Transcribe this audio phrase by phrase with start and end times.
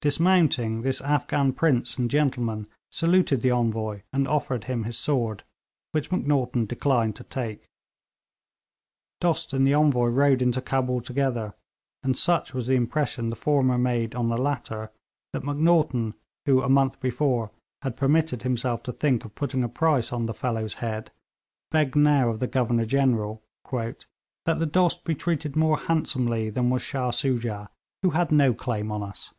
[0.00, 5.42] Dismounting, this Afghan prince and gentleman saluted the Envoy, and offered him his sword,
[5.90, 7.68] which Macnaghten declined to take.
[9.20, 11.54] Dost and Envoy rode into Cabul together,
[12.04, 14.92] and such was the impression the former made on the latter
[15.32, 16.14] that Macnaghten,
[16.46, 17.50] who a month before
[17.82, 21.10] had permitted himself to think of putting a price on 'the fellow's' head,
[21.72, 24.04] begged now of the Governor General 'that
[24.58, 27.68] the Dost be treated more handsomely than was Shah Soojah,
[28.02, 29.34] who had no claim on us.'